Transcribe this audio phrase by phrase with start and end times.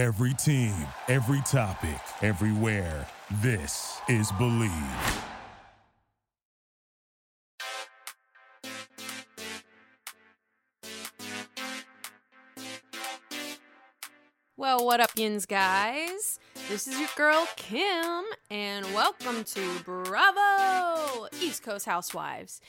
[0.00, 0.72] Every team,
[1.08, 3.06] every topic, everywhere.
[3.42, 4.70] This is Believe.
[14.56, 16.38] Well, what up, yins, guys?
[16.70, 22.62] This is your girl Kim, and welcome to Bravo East Coast Housewives.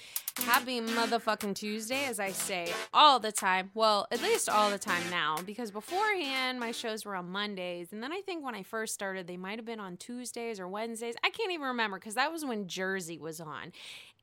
[0.44, 3.72] Happy motherfucking Tuesday, as I say all the time.
[3.74, 8.04] Well, at least all the time now, because beforehand my shows were on Mondays, and
[8.04, 11.16] then I think when I first started, they might have been on Tuesdays or Wednesdays.
[11.24, 13.72] I can't even remember because that was when Jersey was on.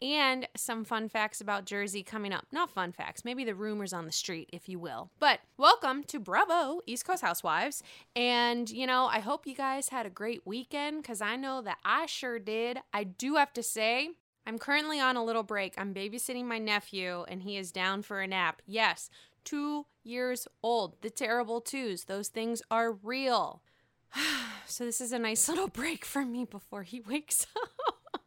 [0.01, 2.47] And some fun facts about Jersey coming up.
[2.53, 5.11] Not fun facts, maybe the rumors on the street, if you will.
[5.19, 7.83] But welcome to Bravo East Coast Housewives.
[8.15, 11.79] And, you know, I hope you guys had a great weekend because I know that
[11.85, 12.79] I sure did.
[12.93, 14.11] I do have to say,
[14.49, 15.75] I'm currently on a little break.
[15.77, 18.63] I'm babysitting my nephew, and he is down for a nap.
[18.67, 19.11] Yes,
[19.45, 21.03] two years old.
[21.03, 22.05] The terrible twos.
[22.05, 23.61] Those things are real.
[24.67, 28.23] so, this is a nice little break for me before he wakes up.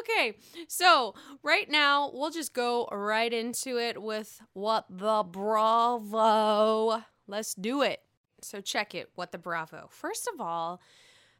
[0.00, 0.34] Okay,
[0.66, 1.14] so
[1.44, 7.04] right now we'll just go right into it with what the Bravo.
[7.28, 8.00] Let's do it.
[8.40, 9.10] So check it.
[9.14, 9.86] What the Bravo.
[9.88, 10.80] First of all,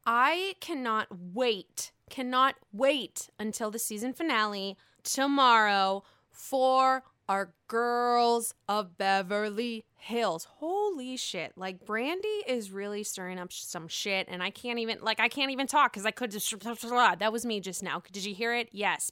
[0.06, 9.84] I cannot wait, cannot wait until the season finale tomorrow for our girls of Beverly
[9.96, 10.46] Hills.
[10.58, 11.52] Holy shit.
[11.56, 15.50] Like Brandi is really stirring up some shit and I can't even like I can't
[15.50, 18.02] even talk cuz I could just that was me just now.
[18.12, 18.68] Did you hear it?
[18.72, 19.10] Yes.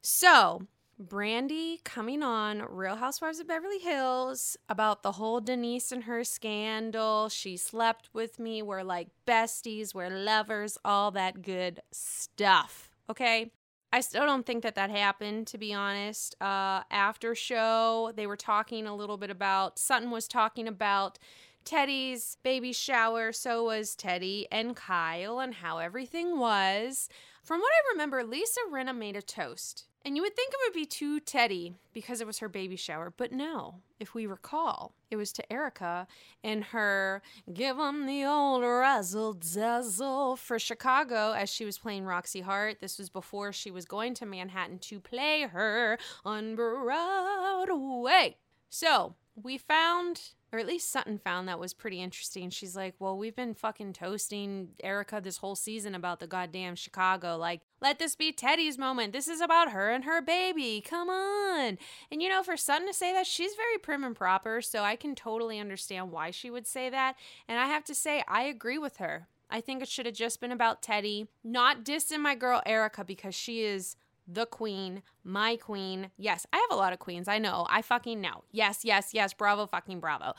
[0.00, 0.62] So,
[1.00, 7.28] Brandi coming on Real Housewives of Beverly Hills about the whole Denise and her scandal.
[7.28, 8.62] She slept with me.
[8.62, 12.90] We're like besties, we're lovers, all that good stuff.
[13.08, 13.52] Okay?
[13.92, 16.34] I still don't think that that happened, to be honest.
[16.42, 21.18] Uh, after show, they were talking a little bit about, Sutton was talking about
[21.64, 23.32] Teddi's baby shower.
[23.32, 27.08] So was Teddi and Kyle, and how everything was.
[27.48, 29.86] From what I remember, Lisa Rinna made a toast.
[30.04, 33.10] And you would think it would be to Teddi because it was her baby shower,
[33.16, 33.76] but no.
[33.98, 36.06] If we recall, it was to Erika
[36.44, 42.42] and her give 'em the old razzle dazzle for Chicago as she was playing Roxie
[42.42, 42.80] Hart.
[42.80, 48.36] This was before she was going to Manhattan to play her on Broadway.
[48.68, 52.50] So we found or at least Sutton found that was pretty interesting.
[52.50, 57.36] She's like, Well, we've been fucking toasting Erika this whole season about the goddamn Chicago.
[57.36, 59.12] Like, let this be Teddi's moment.
[59.12, 60.82] This is about her and her baby.
[60.84, 61.78] Come on.
[62.10, 64.60] And you know, for Sutton to say that, she's very prim and proper.
[64.62, 67.16] So I can totally understand why she would say that.
[67.46, 69.28] And I have to say, I agree with her.
[69.50, 73.34] I think it should have just been about Teddi, not dissing my girl Erika because
[73.34, 73.96] she is
[74.30, 76.10] the queen, my queen.
[76.16, 77.26] Yes, I have a lot of queens.
[77.26, 77.66] I know.
[77.70, 78.44] I fucking know.
[78.52, 79.32] Yes, yes, yes.
[79.32, 80.34] Bravo, fucking bravo.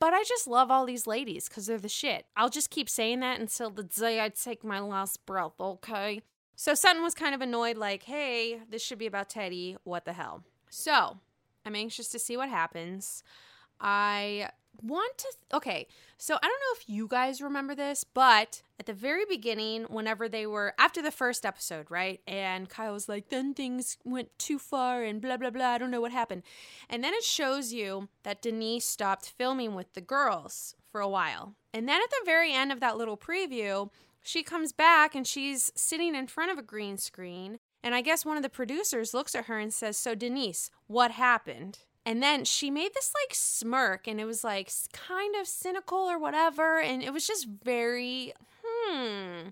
[0.00, 2.26] But I just love all these ladies because they're the shit.
[2.36, 6.22] I'll just keep saying that until the day I take my last breath, okay?
[6.56, 9.76] So Sutton was kind of annoyed, like, hey, this should be about Teddi.
[9.84, 10.42] What the hell?
[10.68, 11.18] So
[11.64, 13.22] I'm anxious to see what happens.
[13.80, 14.50] I
[14.82, 15.86] want to th- okay
[16.18, 20.28] so i don't know if you guys remember this but at the very beginning whenever
[20.28, 22.20] they were after the first episode right?
[22.26, 25.68] And kyle was like then things went too far and blah blah blah.
[25.68, 26.42] I don't know what happened.
[26.88, 31.54] And then it shows you that denise stopped filming with the girls for a while.
[31.72, 33.90] And then at the very end of that little preview
[34.26, 37.58] she comes back and she's sitting in front of a green screen.
[37.82, 41.12] And i guess one of the producers looks at her and says so denise what
[41.12, 45.98] happened and then she made this like smirk and it was like kind of cynical
[45.98, 46.80] or whatever.
[46.80, 48.34] And it was just very,
[48.64, 49.48] hmm.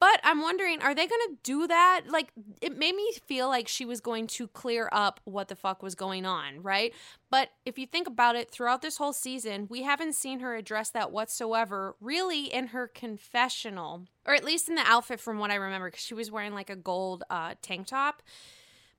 [0.00, 2.04] But I'm wondering, are they going to do that?
[2.08, 2.32] Like,
[2.62, 5.94] it made me feel like she was going to clear up what the fuck was
[5.94, 6.94] going on, right?
[7.30, 10.88] But if you think about it, throughout this whole season, we haven't seen her address
[10.92, 15.56] that whatsoever, really, in her confessional, or at least in the outfit from what I
[15.56, 18.22] remember, because she was wearing like a gold uh, tank top.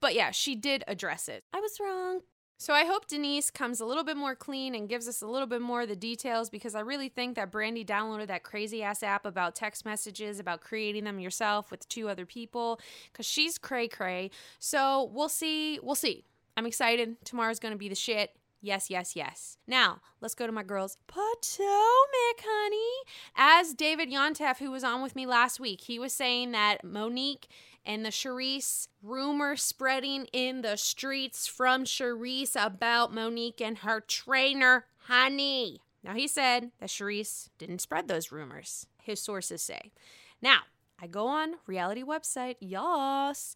[0.02, 1.46] But yeah, she did address it.
[1.52, 2.22] I was wrong.
[2.62, 5.48] So I hope Denise comes a little bit more clean and gives us a little
[5.48, 9.02] bit more of the details because I really think that Brandi downloaded that crazy ass
[9.02, 12.80] app about text messages, about creating them yourself with two other people
[13.12, 14.30] because she's cray cray.
[14.60, 15.80] So we'll see.
[15.82, 16.24] We'll see.
[16.56, 17.16] I'm excited.
[17.26, 18.36] Tomorrow's going to be the shit.
[18.62, 19.58] Yes, yes, yes.
[19.66, 21.00] Now, let's go to my girls.
[21.08, 23.10] Potomac, honey.
[23.36, 27.48] As David Yontef, who was on with me last week, he was saying that Monique
[27.86, 34.86] and the Charrisse rumor spreading in the streets from Charrisse about Monique and her trainer,
[35.08, 35.82] honey.
[36.04, 39.92] Now, he said that Charrisse didn't spread those rumors, his sources say.
[40.42, 40.62] Now,
[41.00, 43.56] I go on reality website, yes.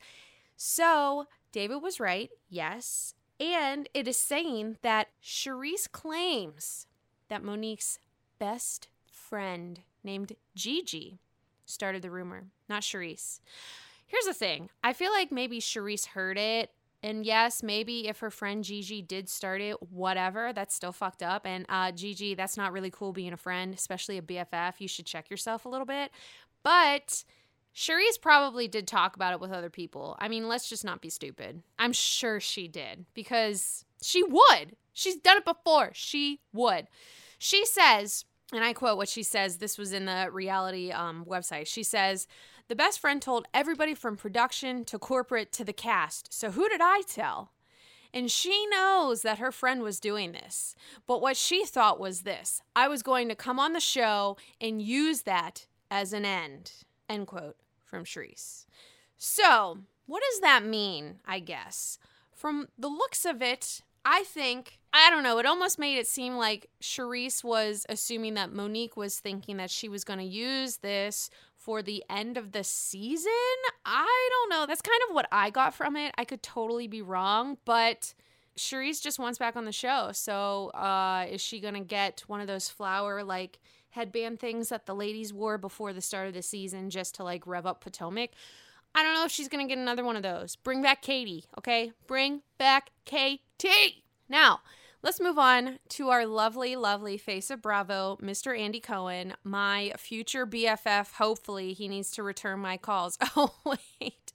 [0.55, 3.15] So, David was right, yes.
[3.39, 6.87] And it is saying that Charrisse claims
[7.29, 7.99] that Monique's
[8.39, 11.19] best friend named Gigi
[11.65, 13.39] started the rumor, not Charrisse.
[14.15, 16.71] Here's the thing I feel like maybe Charrisse heard it.
[17.03, 21.45] And yes, maybe if her friend Gigi did start it, whatever, that's still fucked up.
[21.45, 24.75] And uh, Gigi, that's not really cool being a friend, especially a BFF.
[24.79, 26.11] You should check yourself a little bit.
[26.63, 27.25] But
[27.75, 30.15] Charrisse probably did talk about it with other people.
[30.17, 31.61] I mean, let's just not be stupid.
[31.77, 34.77] I'm sure she did because she would.
[34.93, 35.91] She's done it before.
[35.93, 36.87] She would.
[37.37, 38.23] She says,
[38.53, 39.57] and I quote what she says.
[39.57, 41.67] This was in the reality um, website.
[41.67, 42.27] She says,
[42.67, 46.33] The best friend told everybody from production to corporate to the cast.
[46.33, 47.51] So who did I tell?
[48.13, 50.73] And she knows that her friend was doing this.
[51.05, 54.81] But what she thought was this I was going to come on the show and
[54.81, 56.71] use that as an end.
[57.07, 58.65] End quote from Charrisse.
[59.17, 61.99] So, what does that mean, I guess?
[62.33, 66.37] From the looks of it, I think, I don't know, it almost made it seem
[66.37, 71.29] like Charrisse was assuming that Monique was thinking that she was going to use this
[71.65, 73.31] for the end of the season.
[73.83, 74.67] I don't know.
[74.67, 76.13] That's kind of what I got from it.
[76.15, 78.13] I could totally be wrong, but
[78.55, 80.11] Charrisse just wants back on the show.
[80.13, 83.57] So, uh, is she to get one of those flower, like,
[83.89, 87.47] headband things that the ladies wore before the start of the season just to, like,
[87.47, 88.29] rev up Potomac?
[88.93, 90.55] I don't know if she's to get another one of those.
[90.57, 91.93] Bring back Katie, okay?
[92.05, 94.03] Bring back Katie.
[94.29, 94.59] Now,
[95.05, 98.59] let's move on to our lovely, lovely face of Bravo, Mr.
[98.59, 101.13] Andy Cohen, my future BFF.
[101.13, 103.17] Hopefully, he needs to return my calls.
[103.37, 104.31] Oh, wait.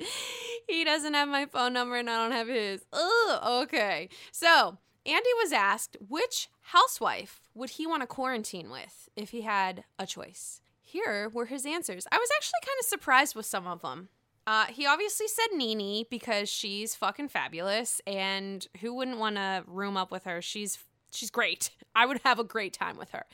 [0.69, 2.85] He doesn't have my phone number and I don't have his.
[2.93, 4.11] Ugh, okay.
[4.31, 4.77] So,
[5.07, 10.07] Andy was asked which housewife would he want to quarantine with if he had a
[10.07, 10.61] choice.
[10.83, 12.07] Here were his answers.
[12.13, 14.11] I was actually kind of surprised with some of them.
[14.51, 19.97] Uh, he obviously said Nene because she's fucking fabulous, and who wouldn't want to room
[19.97, 20.43] up with her?
[20.43, 20.77] She's
[21.13, 21.71] she's great.
[21.95, 23.27] I would have a great time with her.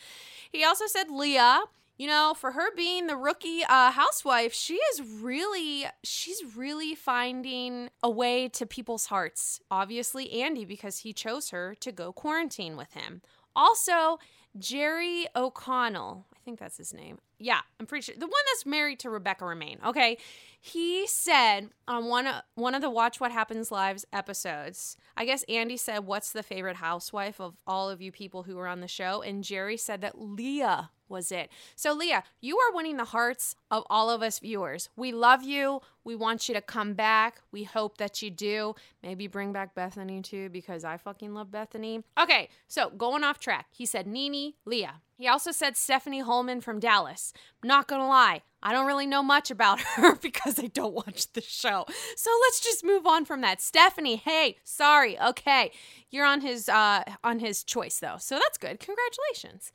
[0.53, 1.61] He also said Leah.
[1.97, 7.89] You know, for her being the rookie uh, housewife, she is really she's really finding
[8.03, 9.63] a way to people's hearts.
[9.71, 13.23] Obviously, Andy because he chose her to go quarantine with him.
[13.55, 14.19] Also,
[14.59, 16.27] Jerry O'Connell.
[16.47, 17.19] Think that's his name.
[17.41, 19.85] Yeah, I'm pretty sure the one that's married to Rebecca Romijn.
[19.85, 20.17] Okay,
[20.61, 24.97] he said on one of, one of the Watch What Happens Lives episodes.
[25.17, 28.69] I guess Andy said, "What's the favorite housewife of all of you people who were
[28.69, 31.51] on the show?" And Jerry said that Leah was it.
[31.75, 34.89] So, Leah, you are winning the hearts of all of us viewers.
[34.97, 35.81] We love you.
[36.05, 37.41] We want you to come back.
[37.51, 38.75] We hope that you do.
[39.03, 42.05] Maybe bring back Bethany too, because I fucking love Bethany.
[42.21, 45.03] Okay, so going off track, he said Nene, Leah.
[45.19, 47.33] He also said Stephanie Hollman from Dallas.
[47.65, 51.41] Not gonna lie, I don't really know much about her because I don't watch the
[51.41, 51.87] show.
[52.17, 53.61] So let's just move on from that.
[53.61, 55.19] Stephanie, hey, sorry.
[55.21, 55.71] Okay.
[56.11, 58.17] You're on his uh on his choice though.
[58.19, 58.81] So that's good.
[58.81, 59.71] Congratulations.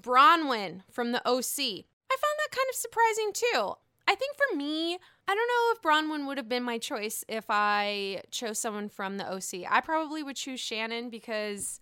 [0.00, 1.84] Braunwyn from the OC.
[2.10, 3.74] I found that kind of surprising too.
[4.08, 4.98] I think for me,
[5.28, 9.16] I don't know if Braunwyn would have been my choice if I chose someone from
[9.16, 9.64] the OC.
[9.70, 11.80] I probably would choose Shannon because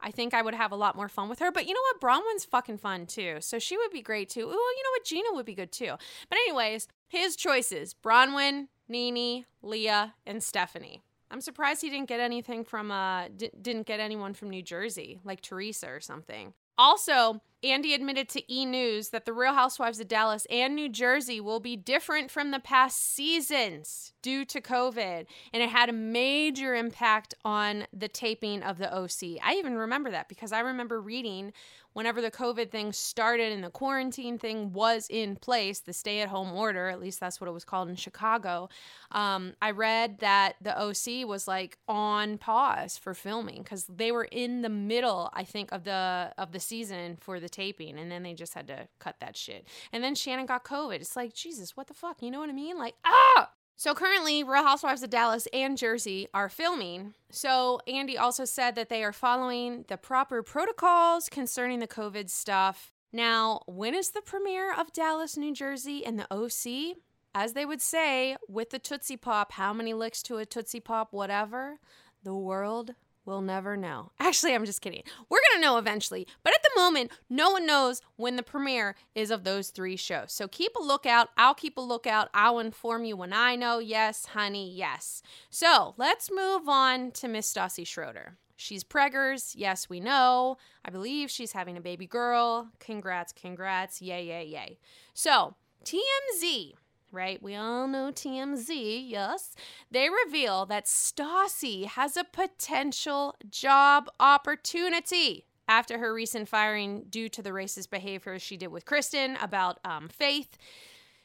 [0.00, 1.50] I think I would have a lot more fun with her.
[1.50, 2.00] But you know what?
[2.00, 3.36] Braunwyn's fucking fun too.
[3.40, 4.40] So she would be great too.
[4.40, 5.04] Ooh, you know what?
[5.04, 5.94] Gina would be good too.
[6.28, 11.02] But, anyways, his choices Braunwyn, Nene, Leah, and Stephanie.
[11.30, 15.18] I'm surprised he didn't get anything from, uh, d- didn't get anyone from New Jersey,
[15.24, 16.52] like Teresa or something.
[16.82, 18.66] Also, Andy admitted to E!
[18.66, 22.58] News that the Real Housewives of Dallas and New Jersey will be different from the
[22.58, 28.78] past seasons due to COVID, and it had a major impact on the taping of
[28.78, 29.38] the OC.
[29.44, 31.52] I even remember that because I remember reading
[31.92, 36.28] whenever the COVID thing started and the quarantine thing was in place, the stay at
[36.28, 38.68] home order, at least that's what it was called in Chicago.
[39.10, 44.28] Um, I read that the OC was like on pause for filming because they were
[44.30, 48.22] in the middle, I think, of the of the season for the taping, and then
[48.22, 49.66] they just had to cut that shit.
[49.92, 50.96] And then Shannon got COVID.
[50.96, 52.22] It's like Jesus, what the fuck?
[52.22, 52.78] You know what I mean?
[52.78, 53.50] Like ah.
[53.76, 57.14] So currently, Real Housewives of Dallas and Jersey are filming.
[57.30, 62.92] So Andy also said that they are following the proper protocols concerning the COVID stuff.
[63.12, 66.96] Now, when is the premiere of Dallas, New Jersey and the OC?
[67.34, 71.12] As they would say, with the Tootsie Pop, how many licks to a Tootsie Pop,
[71.12, 71.78] whatever,
[72.22, 74.10] the world We'll never know.
[74.18, 75.02] Actually, I'm just kidding.
[75.28, 76.26] We're going to know eventually.
[76.42, 80.32] But at the moment, no one knows when the premiere is of those three shows.
[80.32, 81.28] So keep a lookout.
[81.36, 82.30] I'll keep a lookout.
[82.34, 83.78] I'll inform you when I know.
[83.78, 85.22] Yes, honey, yes.
[85.50, 88.38] So let's move on to Miss Stassi Schroeder.
[88.56, 89.54] She's preggers.
[89.56, 90.56] Yes, we know.
[90.84, 92.70] I believe she's having a baby girl.
[92.80, 94.02] Congrats, congrats.
[94.02, 94.78] Yay, yay, yay.
[95.14, 96.74] So, TMZ
[97.12, 97.42] right?
[97.42, 99.54] We all know TMZ, yes.
[99.90, 107.42] They reveal that Stassi has a potential job opportunity after her recent firing due to
[107.42, 110.56] the racist behavior she did with Kristen about um, Faith.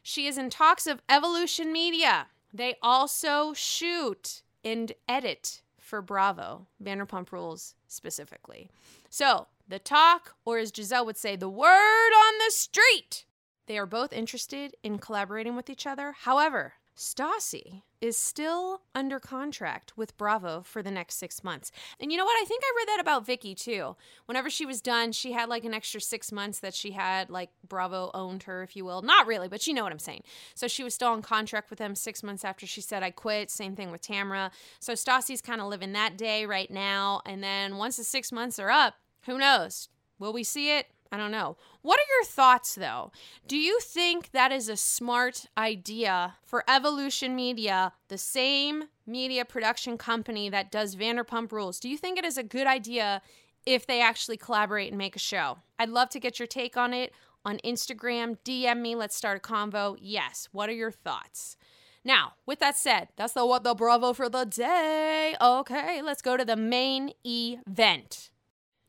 [0.04, 2.28] She is in talks of Evolution Media.
[2.54, 8.70] They also shoot and edit for Bravo, Vanderpump Rules specifically.
[9.10, 13.26] So, the talk, or as Gizelle would say, the word on the street.
[13.68, 16.14] They are both interested in collaborating with each other.
[16.22, 21.72] However, Stassi is still under contract with Bravo for the next six months.
[22.00, 22.42] And you know what?
[22.42, 23.96] I think I read that about Vicki too.
[24.26, 27.52] Whenever she was done, she had like an extra six months that she had, like
[27.68, 29.04] Bravo owned her, if you will.
[29.04, 30.24] Not really, but you know what I'm saying.
[30.56, 33.52] So she was still on contract with them six months after she said, I quit.
[33.52, 34.50] Same thing with Tamra.
[34.80, 37.22] So Stassi's kind of living that day right now.
[37.28, 38.96] And then once the six months are up,
[39.28, 39.90] who knows?
[40.18, 40.88] Will we see it?
[41.12, 41.58] I don't know.
[41.82, 43.12] What are your thoughts though?
[43.48, 49.98] Do you think that is a smart idea for Evolution Media, the same media production
[49.98, 51.80] company that does Vanderpump Rules?
[51.80, 53.22] Do you think it is a good idea
[53.66, 55.60] if they actually collaborate and make a show?
[55.80, 57.14] I'd love to get your take on it
[57.46, 58.38] on Instagram.
[58.44, 58.96] DM me.
[58.96, 59.98] Let's start a convo.
[60.00, 60.50] Yes.
[60.52, 61.56] What are your thoughts?
[62.04, 65.36] Now, with that said, that's the what the bravo for the day.
[65.42, 68.32] Okay, let's go to the main event.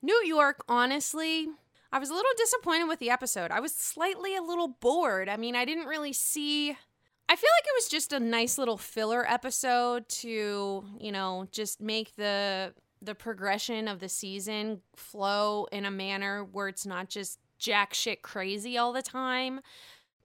[0.01, 1.49] New York, honestly,
[1.91, 3.51] I was a little disappointed with the episode.
[3.51, 5.29] I was slightly a little bored.
[5.29, 6.71] I mean, I didn't really see.
[6.71, 11.81] I feel like it was just a nice little filler episode to, you know, just
[11.81, 17.39] make the the progression of the season flow in a manner where it's not just
[17.57, 19.61] jack shit crazy all the time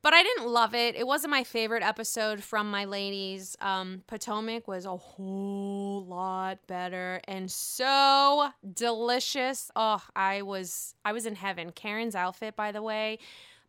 [0.03, 0.95] but I didn't love it.
[0.95, 3.55] It wasn't my favorite episode from my ladies.
[3.61, 9.71] Um, Potomac was a whole lot better and so delicious.
[9.75, 11.71] Oh, I was I was in heaven.
[11.71, 13.17] Karen's outfit, by the way,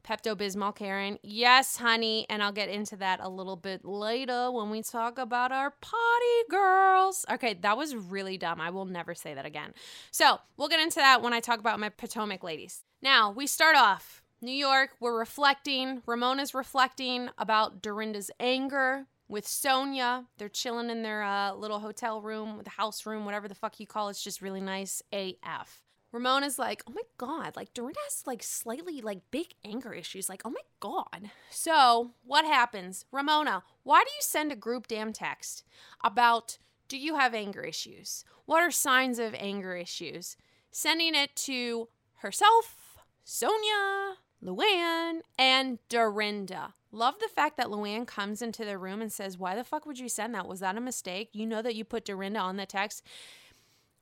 [0.05, 1.21] Pepto Bismol Karen.
[1.23, 5.53] Yes, honey, and I'll get into that a little bit later when we talk about
[5.53, 7.25] our potty girls.
[7.31, 8.61] Okay, that was really dumb.
[8.61, 9.73] I will never say that again.
[10.11, 12.83] So we'll get into that when I talk about my Potomac ladies.
[13.01, 16.03] Now we start off New York, we're reflecting.
[16.05, 20.27] Ramona's reflecting about Dorinda's anger with Sonja.
[20.37, 23.87] They're chilling in their uh, little hotel room, the house room, whatever the fuck you
[23.87, 24.13] call it.
[24.13, 25.83] It's just really nice AF.
[26.13, 30.29] Ramona's like, oh my God, like Dorinda has like slightly like big anger issues.
[30.29, 31.31] Like, oh my God.
[31.49, 33.07] So, what happens?
[33.11, 35.65] Ramona, why do you send a group damn text
[36.05, 38.25] about do you have anger issues?
[38.45, 40.37] What are signs of anger issues?
[40.71, 46.75] Sending it to herself, Sonja, Luann and Dorinda.
[46.93, 49.99] Love the fact that Luann comes into the room and says, Why the fuck would
[49.99, 50.47] you send that?
[50.47, 51.31] Was that a mistake?
[51.33, 53.03] You know that you put Dorinda on the text.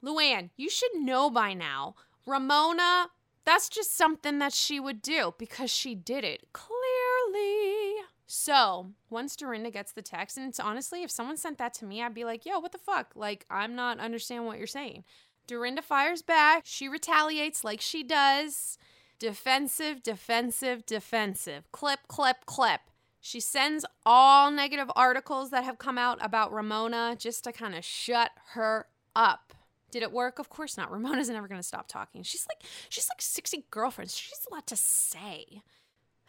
[0.04, 1.94] Luann, you should know by now.
[2.26, 3.08] Ramona,
[3.44, 7.96] that's just something that she would do because she did it clearly.
[8.26, 12.02] So once Dorinda gets the text, and it's honestly, if someone sent that to me,
[12.02, 13.12] I'd be like, yo, what the fuck?
[13.14, 15.04] Like, I'm not understanding what you're saying.
[15.46, 16.62] Dorinda fires back.
[16.64, 18.78] She retaliates like she does.
[19.22, 21.70] Defensive, defensive, defensive.
[21.70, 22.80] Clip, clip, clip.
[23.20, 27.84] She sends all negative articles that have come out about Ramona just to kind of
[27.84, 29.54] shut her up.
[29.92, 30.40] Did it work?
[30.40, 30.90] Of course not.
[30.90, 32.24] Ramona's never going to stop talking.
[32.24, 34.16] She's like she's like 60 girlfriends.
[34.16, 35.62] She's a lot to say.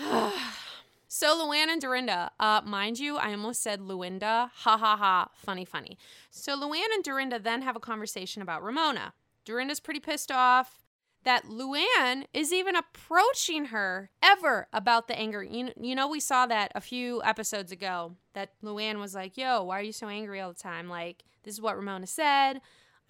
[1.06, 4.50] so Luann and Dorinda, uh, mind you, I almost said Luinda.
[4.52, 5.28] Ha ha ha.
[5.36, 5.96] Funny, funny.
[6.32, 9.12] So Luann and Dorinda then have a conversation about Ramona.
[9.44, 10.79] Dorinda's pretty pissed off
[11.24, 15.42] that Luann is even approaching her ever about the anger.
[15.42, 19.62] You, you know, we saw that a few episodes ago that Luann was like, Yo,
[19.64, 20.88] why are you so angry all the time?
[20.88, 22.60] Like, this is what Ramona said.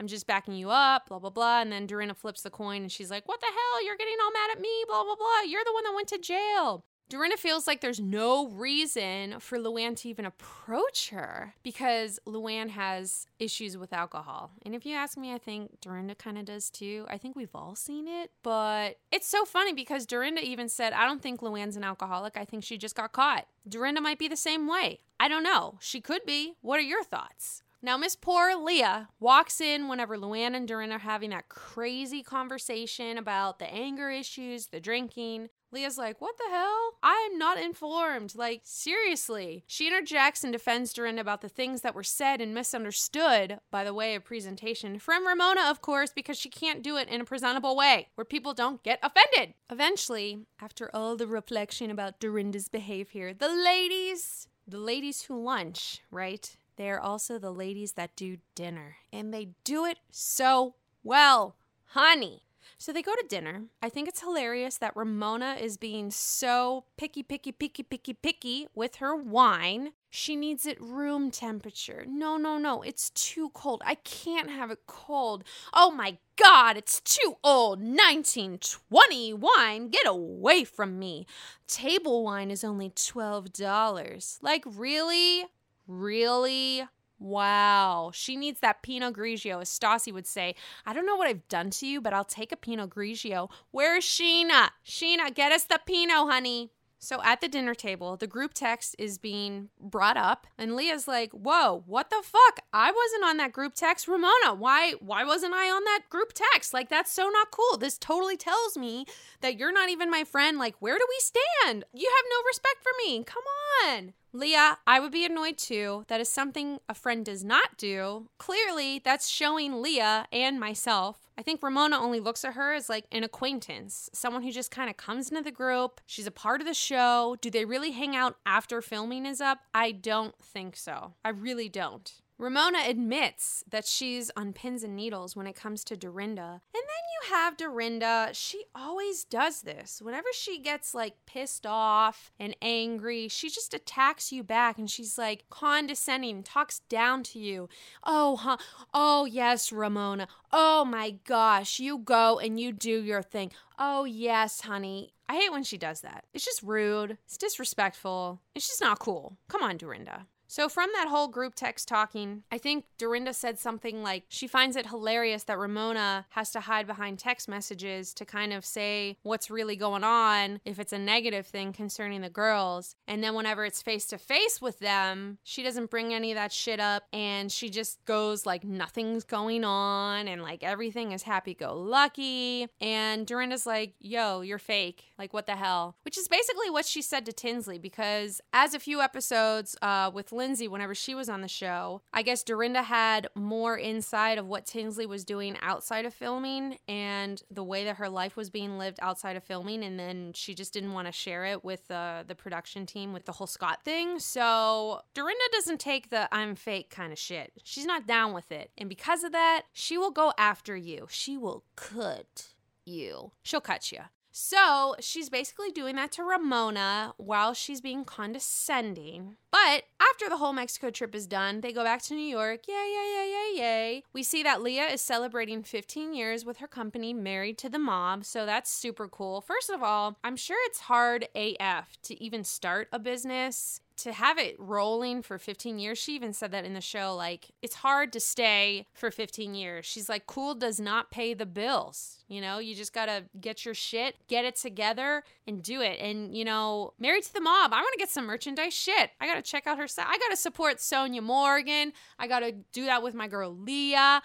[0.01, 1.61] I'm just backing you up, blah, blah, blah.
[1.61, 3.85] And then Dorinda flips the coin and she's like, What the hell?
[3.85, 5.43] You're getting all mad at me, blah, blah, blah.
[5.47, 6.85] You're the one that went to jail.
[7.11, 13.27] Dorinda feels like there's no reason for Luann to even approach her because Luann has
[13.41, 14.53] issues with alcohol.
[14.65, 17.07] And if you ask me, I think Dorinda kind of does too.
[17.11, 21.05] I think we've all seen it, but it's so funny because Dorinda even said, I
[21.05, 22.37] don't think Luann's an alcoholic.
[22.37, 23.49] I think she just got caught.
[23.69, 25.01] Dorinda might be the same way.
[25.19, 25.79] I don't know.
[25.81, 26.55] She could be.
[26.61, 27.65] What are your thoughts?
[27.83, 33.19] Now, Miss Poor Leah walks in whenever Luann and Dorinda are having that crazy conversation
[33.19, 35.49] about the anger issues, the drinking.
[35.73, 36.95] Leah's like, What the hell?
[37.03, 38.35] I'm not informed.
[38.35, 39.65] Like, seriously.
[39.67, 43.95] She interjects and defends Dorinda about the things that were said and misunderstood by the
[43.95, 47.77] way of presentation from Ramona, of course, because she can't do it in a presentable
[47.77, 49.55] way where people don't get offended.
[49.71, 56.57] Eventually, after all the reflection about Dorinda's behavior, the ladies, the ladies who lunch, right?
[56.77, 60.75] They are also the ladies that do dinner, and they do it so
[61.05, 61.57] well,
[61.89, 62.43] honey.
[62.79, 63.65] So they go to dinner.
[63.83, 68.97] I think it's hilarious that Ramona is being so picky, picky, picky, picky, picky with
[68.97, 69.93] her wine.
[70.11, 72.05] She needs it room temperature.
[72.09, 72.83] No, no, no.
[72.83, 73.83] It's too cold.
[73.85, 75.45] I can't have it cold.
[75.73, 77.79] Oh my God, it's too old.
[77.81, 79.89] 1920 wine.
[79.89, 81.27] Get away from me.
[81.69, 84.39] Table wine is only $12.
[84.43, 85.47] Like, really?
[85.87, 86.85] Really?
[87.21, 88.11] Wow.
[88.15, 90.55] She needs that Pinot Grigio, as Stassi would say.
[90.87, 93.51] I don't know what I've done to you, but I'll take a Pinot Grigio.
[93.71, 94.71] Where's Sheena?
[94.85, 96.71] Sheena, get us the Pinot, honey.
[97.03, 101.33] So at the dinner table, the group text is being brought up, and Leah's like,
[101.33, 102.61] "Whoa, what the fuck?
[102.75, 104.53] I wasn't on that group text, Ramona.
[104.55, 106.75] Why why wasn't I on that group text?
[106.75, 107.79] Like that's so not cool.
[107.79, 109.07] This totally tells me
[109.41, 110.59] that you're not even my friend.
[110.59, 111.87] Like where do we stand?
[111.95, 113.25] You have no respect for me.
[113.25, 113.45] Come
[113.87, 116.05] on." Leah, I would be annoyed too.
[116.09, 118.29] That is something a friend does not do.
[118.39, 121.31] Clearly, that's showing Leah and myself.
[121.37, 124.89] I think Ramona only looks at her as like an acquaintance, someone who just kind
[124.89, 126.01] of comes into the group.
[126.07, 127.37] She's a part of the show.
[127.41, 129.61] Do they really hang out after filming is up?
[129.75, 131.15] I don't think so.
[131.25, 132.13] I really don't.
[132.41, 136.43] Ramona admits that she's on pins and needles when it comes to Dorinda.
[136.43, 138.31] And then you have Dorinda.
[138.33, 140.01] She always does this.
[140.03, 145.19] Whenever she gets like pissed off and angry, she just attacks you back and she's
[145.19, 147.69] like condescending, talks down to you.
[148.05, 148.57] Oh, huh.
[148.95, 150.27] Oh, yes, Ramona.
[150.51, 151.79] Oh my gosh.
[151.79, 153.53] You go and you do your thing.
[153.79, 155.13] Oh, yes, honey.
[155.29, 156.25] I hate when she does that.
[156.33, 157.19] It's just rude.
[157.27, 158.41] It's disrespectful.
[158.55, 159.37] It's just not cool.
[159.49, 160.27] Come on, Dorinda.
[160.51, 164.75] So, from that whole group text talking, I think Dorinda said something like she finds
[164.75, 169.49] it hilarious that Ramona has to hide behind text messages to kind of say what's
[169.49, 172.97] really going on if it's a negative thing concerning the girls.
[173.07, 176.51] And then, whenever it's face to face with them, she doesn't bring any of that
[176.51, 181.55] shit up and she just goes like nothing's going on and like everything is happy
[181.55, 182.67] go lucky.
[182.81, 185.13] And Dorinda's like, yo, you're fake.
[185.17, 185.95] Like, what the hell?
[186.03, 190.33] Which is basically what she said to Tinsley because as a few episodes uh, with
[190.41, 192.01] Lindsay whenever she was on the show.
[192.15, 197.43] I guess Dorinda had more insight of what Tinsley was doing outside of filming and
[197.51, 200.73] the way that her life was being lived outside of filming, and then she just
[200.73, 204.19] didn't want to share it with uh, the production team with the whole Scott thing.
[204.19, 207.53] So Dorinda doesn't take the I'm fake kind of shit.
[207.63, 208.71] She's not down with it.
[208.79, 211.07] And because of that, she will go after you.
[211.11, 212.55] She will cut
[212.87, 213.33] you.
[213.43, 214.01] She'll cut you.
[214.33, 219.37] So she's basically doing that to Ramona while she's being condescending.
[219.51, 222.69] But after the whole Mexico trip is done, they go back to New York.
[222.69, 224.03] Yay, yay, yay, yay, yay.
[224.13, 228.25] We see that Leah is celebrating 15 years with her company, Married to the Mob.
[228.25, 229.41] So that's super cool.
[229.41, 234.39] First of all, I'm sure it's hard AF to even start a business to have
[234.39, 237.15] it rolling for 15 years, she even said that in the show.
[237.15, 239.87] Like, it's hard to stay for 15 years.
[239.87, 242.19] She's like, cool does not pay the bills.
[242.29, 245.99] You know, you just gotta get your shit, get it together, and do it.
[246.01, 249.11] And, you know, married to the mob, I wanna get some merchandise shit.
[249.21, 250.07] I gotta check out her site.
[250.09, 251.93] I gotta support Sonja Morgan.
[252.19, 254.23] I gotta do that with my girl Leah.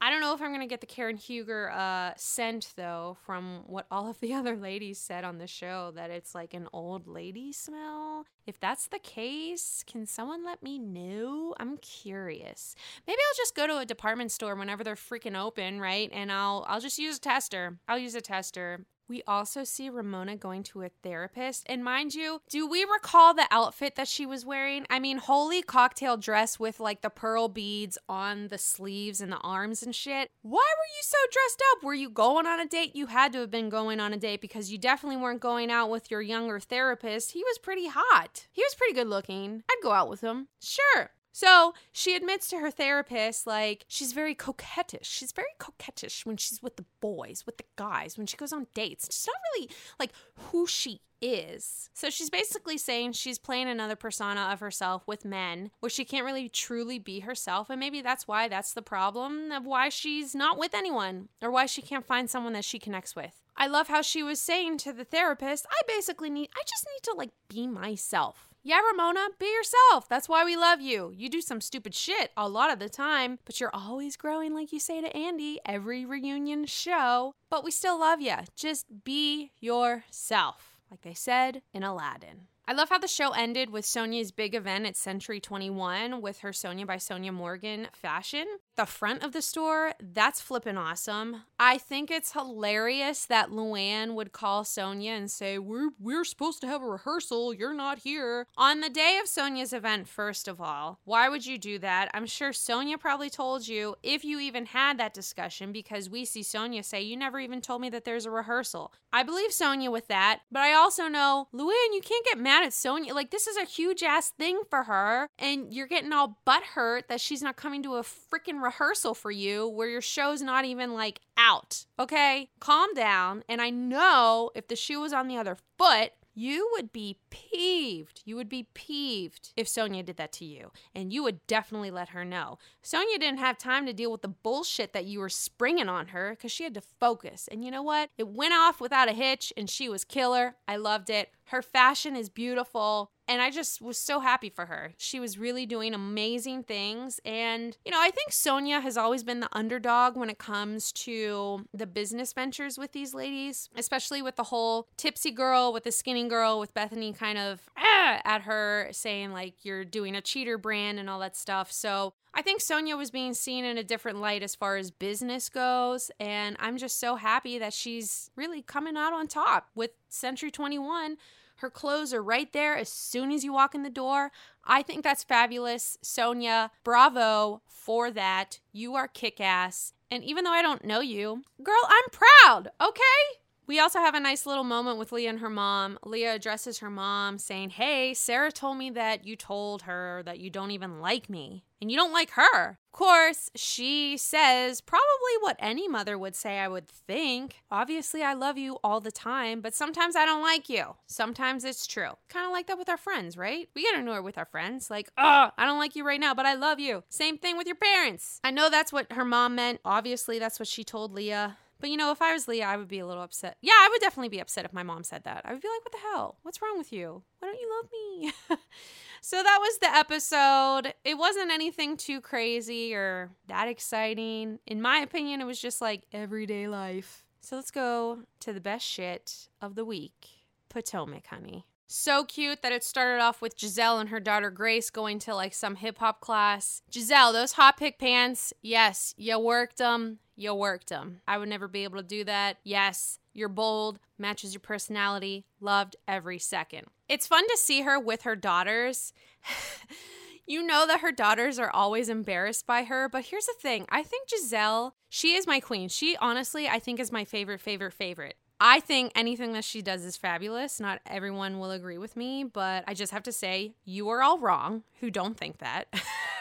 [0.00, 3.62] I don't know if I'm going to get the Karen Huger uh, scent, though, from
[3.66, 7.06] what all of the other ladies said on the show, that it's like an old
[7.06, 8.26] lady smell.
[8.46, 11.54] If that's the case, can someone let me know?
[11.58, 12.74] I'm curious.
[13.06, 16.10] Maybe I'll just go to a department store whenever they're freaking open, right?
[16.12, 17.78] And I'll I'll just use a tester.
[17.88, 18.84] I'll use a tester.
[19.08, 21.64] We also see Ramona going to a therapist.
[21.68, 24.86] And mind you, do we recall the outfit that she was wearing?
[24.90, 29.38] I mean, holy cocktail dress with like the pearl beads on the sleeves and the
[29.38, 30.30] arms and shit.
[30.42, 31.84] Why were you so dressed up?
[31.84, 32.96] Were you going on a date?
[32.96, 35.90] You had to have been going on a date because you definitely weren't going out
[35.90, 37.32] with your younger therapist.
[37.32, 38.46] He was pretty hot.
[38.52, 39.62] He was pretty good looking.
[39.70, 40.48] I'd go out with him.
[40.60, 41.10] Sure.
[41.36, 45.04] So she admits to her therapist, like, she's very coquettish.
[45.04, 48.68] She's very coquettish when she's with the boys, with the guys, when she goes on
[48.72, 49.06] dates.
[49.10, 49.68] She's not really
[50.00, 51.90] like who she is.
[51.92, 56.24] So she's basically saying she's playing another persona of herself with men where she can't
[56.24, 57.68] really truly be herself.
[57.68, 61.66] And maybe that's why that's the problem of why she's not with anyone or why
[61.66, 63.42] she can't find someone that she connects with.
[63.58, 67.02] I love how she was saying to the therapist, I basically need, I just need
[67.02, 68.54] to like be myself.
[68.66, 70.08] Yeah, Ramona, be yourself.
[70.08, 71.12] That's why we love you.
[71.14, 74.72] You do some stupid shit a lot of the time, but you're always growing, like
[74.72, 77.36] you say to Andy, every reunion show.
[77.48, 78.34] But we still love you.
[78.56, 82.48] Just be yourself, like they said in Aladdin.
[82.66, 86.50] I love how the show ended with Sonja's big event at Century 21 with her
[86.50, 88.46] Sonja by Sonja Morgan fashion.
[88.76, 91.44] The front of the store, that's flippin' awesome.
[91.58, 96.66] I think it's hilarious that Luann would call Sonja and say, We're we're supposed to
[96.66, 98.46] have a rehearsal, you're not here.
[98.58, 102.10] On the day of Sonja's event, first of all, why would you do that?
[102.12, 106.42] I'm sure Sonja probably told you if you even had that discussion, because we see
[106.42, 108.92] Sonja say, You never even told me that there's a rehearsal.
[109.10, 112.72] I believe Sonja with that, but I also know, Luann, you can't get mad at
[112.72, 113.14] Sonja.
[113.14, 115.30] Like, this is a huge ass thing for her.
[115.38, 119.30] And you're getting all butt hurt that she's not coming to a freaking rehearsal for
[119.30, 121.86] you where your show's not even like out.
[121.98, 122.50] Okay?
[122.60, 123.42] Calm down.
[123.48, 128.20] And I know if the shoe was on the other foot, you would be peeved.
[128.26, 130.70] You would be peeved if Sonja did that to you.
[130.94, 132.58] And you would definitely let her know.
[132.84, 136.30] Sonja didn't have time to deal with the bullshit that you were springing on her
[136.30, 137.48] because she had to focus.
[137.50, 138.10] And you know what?
[138.18, 140.56] It went off without a hitch and she was killer.
[140.68, 141.30] I loved it.
[141.44, 143.12] Her fashion is beautiful.
[143.28, 144.92] And I just was so happy for her.
[144.98, 147.20] She was really doing amazing things.
[147.24, 151.66] And, you know, I think Sonja has always been the underdog when it comes to
[151.74, 156.28] the business ventures with these ladies, especially with the whole tipsy girl, with the skinny
[156.28, 160.98] girl, with Bethany kind of ah, at her saying, like, you're doing a cheater brand
[160.98, 161.72] and all that stuff.
[161.72, 165.48] So I think Sonja was being seen in a different light as far as business
[165.48, 166.10] goes.
[166.20, 171.16] And I'm just so happy that she's really coming out on top with Century 21
[171.56, 174.30] her clothes are right there as soon as you walk in the door.
[174.64, 175.98] I think that's fabulous.
[176.02, 178.60] Sonja, bravo for that.
[178.72, 179.92] You are kick ass.
[180.10, 183.40] And even though I don't know you, girl, I'm proud, okay?
[183.66, 185.98] We also have a nice little moment with Leah and her mom.
[186.04, 190.50] Leah addresses her mom saying, Hey, Sarah told me that you told her that you
[190.50, 192.70] don't even like me and you don't like her.
[192.70, 195.04] Of course, she says probably
[195.40, 197.56] what any mother would say, I would think.
[197.70, 200.94] Obviously, I love you all the time, but sometimes I don't like you.
[201.06, 202.12] Sometimes it's true.
[202.28, 203.68] Kind of like that with our friends, right?
[203.74, 206.46] We get annoyed with our friends, like, oh, I don't like you right now, but
[206.46, 207.02] I love you.
[207.10, 208.40] Same thing with your parents.
[208.42, 209.80] I know that's what her mom meant.
[209.84, 211.58] Obviously, that's what she told Leah.
[211.80, 213.56] But you know, if I was Leah, I would be a little upset.
[213.60, 215.42] Yeah, I would definitely be upset if my mom said that.
[215.44, 216.38] I would be like, what the hell?
[216.42, 217.22] What's wrong with you?
[217.38, 218.32] Why don't you love me?
[219.20, 220.94] so that was the episode.
[221.04, 224.58] It wasn't anything too crazy or that exciting.
[224.66, 227.24] In my opinion, it was just like everyday life.
[227.40, 230.28] So let's go to the best shit of the week
[230.68, 231.64] Potomac, honey.
[231.86, 235.54] So cute that it started off with Gizelle and her daughter Grace going to like
[235.54, 236.82] some hip hop class.
[236.90, 240.18] Gizelle, those hot pick pants, yes, you worked them.
[240.36, 241.20] You worked them.
[241.26, 242.58] I would never be able to do that.
[242.62, 246.86] Yes, you're bold, matches your personality, loved every second.
[247.08, 249.14] It's fun to see her with her daughters.
[250.46, 254.02] you know that her daughters are always embarrassed by her, but here's the thing I
[254.02, 255.88] think Gizelle, she is my queen.
[255.88, 258.36] She honestly, I think, is my favorite, favorite, favorite.
[258.60, 260.80] I think anything that she does is fabulous.
[260.80, 264.38] Not everyone will agree with me, but I just have to say, you are all
[264.38, 265.88] wrong who don't think that.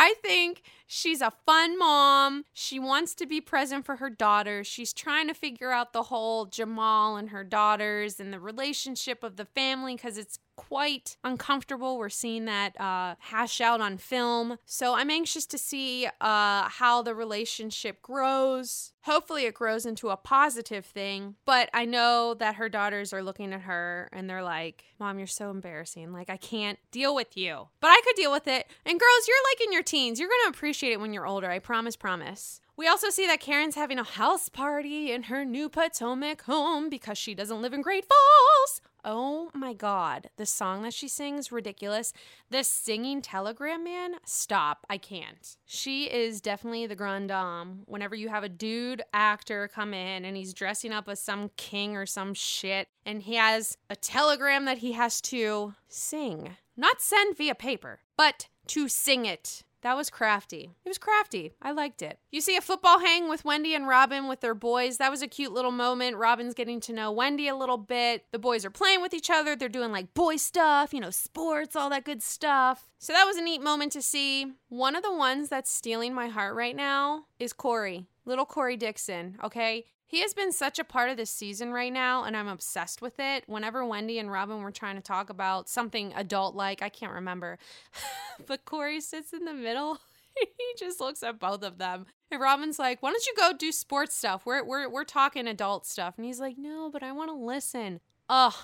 [0.00, 2.44] I think she's a fun mom.
[2.52, 4.62] She wants to be present for her daughter.
[4.62, 9.34] She's trying to figure out the whole Jamal and her daughters and the relationship of
[9.34, 11.98] the family because it's quite uncomfortable.
[11.98, 14.58] We're seeing that uh, hash out on film.
[14.66, 18.92] So I'm anxious to see uh, how the relationship grows.
[19.02, 21.36] Hopefully, it grows into a positive thing.
[21.46, 25.28] But I know that her daughters are looking at her and they're like, Mom, you're
[25.28, 26.12] so embarrassing.
[26.12, 27.68] Like, I can't deal with you.
[27.80, 28.66] But I could deal with it.
[28.84, 30.18] And girls, you're like in your teens.
[30.18, 31.48] You're going to appreciate it when you're older.
[31.48, 32.60] I promise, promise.
[32.78, 37.18] We also see that Karen's having a house party in her new Potomac home because
[37.18, 38.80] she doesn't live in Great Falls.
[39.04, 42.12] Oh my god, the song that she sings ridiculous.
[42.50, 44.86] The singing Telegram Man, stop.
[44.88, 45.56] I can't.
[45.66, 47.82] She is definitely the grand dame.
[47.86, 51.96] Whenever you have a dude actor come in and he's dressing up as some king
[51.96, 56.56] or some shit and he has a telegram that he has to sing.
[56.76, 59.64] Not send via paper, but to sing it.
[59.82, 60.70] That was crafty.
[60.84, 61.52] It was crafty.
[61.62, 62.18] I liked it.
[62.30, 64.98] You see a football hang with Wendy and Robyn with their boys.
[64.98, 66.16] That was a cute little moment.
[66.16, 68.24] Robyn's getting to know Wendy a little bit.
[68.32, 69.54] The boys are playing with each other.
[69.54, 72.88] They're doing like boy stuff, you know, sports, all that good stuff.
[72.98, 74.52] So that was a neat moment to see.
[74.68, 78.08] One of the ones that's stealing my heart right now is Corey.
[78.28, 79.86] Little Corey Dixon, okay?
[80.06, 83.18] He has been such a part of this season right now, and I'm obsessed with
[83.18, 83.44] it.
[83.46, 87.58] Whenever Wendy and Robyn were trying to talk about something adult like, I can't remember,
[88.46, 89.98] but Corey sits in the middle.
[90.38, 92.04] he just looks at both of them.
[92.30, 94.44] And Robyn's like, why don't you go do sports stuff?
[94.44, 96.14] We're, we're, we're talking adult stuff.
[96.18, 98.00] And he's like, no, but I want to listen.
[98.28, 98.54] Ugh,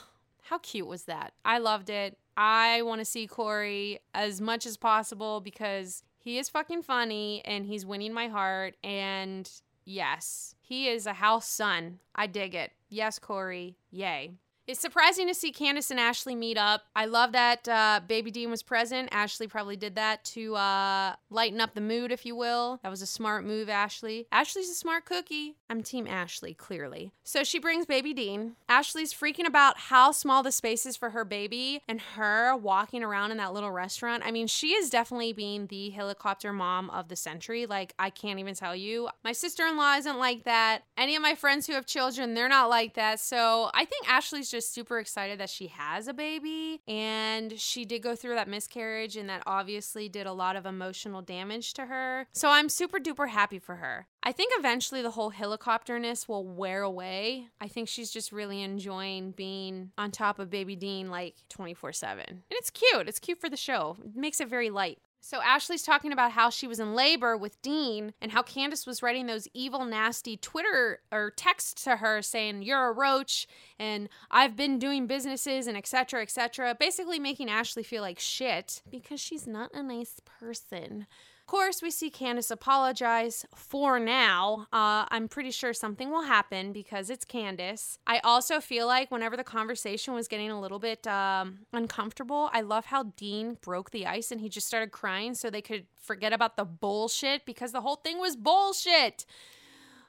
[0.43, 1.33] how cute was that?
[1.43, 2.19] I loved it.
[2.37, 7.67] I want to see Corey as much as possible because he is fucking funny and
[7.67, 8.75] he's winning my heart.
[8.83, 9.49] And
[9.85, 11.99] Yes, he is a house son.
[12.15, 12.73] I dig it.
[12.89, 13.77] Yes, Corey.
[13.91, 14.33] Yay.
[14.67, 16.85] It's surprising to see Candiace and Ashley meet up.
[16.97, 19.11] I love that uh, Baby Dean was present.
[19.13, 22.81] Ashley probably did that to uh, lighten up the mood, if you will.
[22.83, 24.27] That was a smart move, Ashley.
[24.33, 25.57] Ashley's a smart cookie.
[25.69, 27.13] I'm Team Ashley, clearly.
[27.25, 28.57] So she brings Baby Dean.
[28.67, 33.33] Ashley's freaking about how small the space is for her baby and her walking around
[33.33, 34.23] in that little restaurant.
[34.25, 37.67] I mean, she is definitely being the helicopter mom of the century.
[37.67, 39.11] Like, I can't even tell you.
[39.25, 40.85] My sister in law isn't like that.
[40.97, 43.21] Any of my friends who have children, they're not like that.
[43.21, 46.81] So I think Ashley's just super excited that she has a baby.
[46.87, 51.23] And she did go through that miscarriage, and that obviously did a lot of emotional
[51.23, 52.29] damage to her.
[52.33, 54.07] So I'm super duper happy for her.
[54.23, 57.49] I think eventually the whole helicopterness will wear away.
[57.61, 62.25] I think she's just really enjoying being on top of baby Dean like 24 7.
[62.29, 63.09] And it's cute.
[63.09, 63.97] It's cute for the show.
[64.05, 64.99] It makes it very light.
[65.27, 69.03] So Ashley's talking about how she was in labor with Dean and how Candiace was
[69.03, 74.55] writing those evil, nasty Twitter or texts to her saying, You're a roach and I've
[74.55, 76.21] been doing businesses and etc.
[76.21, 76.77] etc.
[76.79, 81.07] Basically making Ashley feel like shit because she's not a nice person.
[81.45, 84.67] Of course, we see Candiace apologize for now.
[84.73, 87.99] Uh, I'm pretty sure something will happen because it's Candiace.
[88.07, 92.63] I also feel like whenever the conversation was getting a little bit um, uncomfortable, I
[92.63, 96.33] love how Dean broke the ice and he just started crying so they could forget
[96.33, 99.27] about the bullshit because the whole thing was bullshit.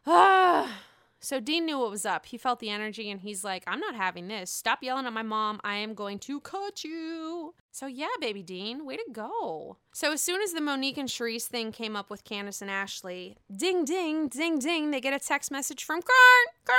[0.07, 0.83] Ah.
[1.25, 2.27] So Dean knew what was up.
[2.27, 4.51] He felt the energy and he's like, I'm not having this.
[4.51, 5.59] Stop yelling at my mom.
[5.63, 7.55] I am going to cut you.
[7.71, 9.77] So yeah, baby Dean, way to go.
[9.91, 13.37] So as soon as the Monique and Charrisse thing came up with Candiace and Ashley,
[13.53, 16.75] ding ding, ding ding, they get a text message from Kern.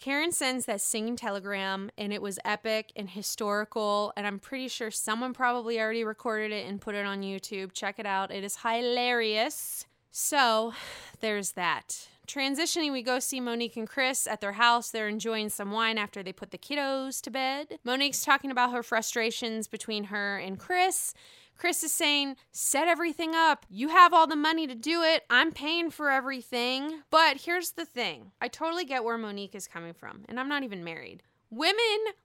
[0.00, 4.90] Karen sends that singing telegram and it was epic and historical and I'm pretty sure
[4.90, 7.72] someone probably already recorded it and put it on YouTube.
[7.72, 8.32] Check it out.
[8.32, 9.86] It is hilarious.
[10.10, 10.74] So,
[11.20, 12.08] there's that.
[12.26, 14.90] Transitioning, we go see Monique and Chris at their house.
[14.90, 17.78] They're enjoying some wine after they put the kiddos to bed.
[17.84, 21.14] Monique's talking about her frustrations between her and Chris.
[21.56, 23.64] Chris is saying, set everything up.
[23.68, 25.22] You have all the money to do it.
[25.30, 27.02] I'm paying for everything.
[27.10, 30.64] But here's the thing I totally get where Monique is coming from, and I'm not
[30.64, 31.22] even married.
[31.50, 31.76] Women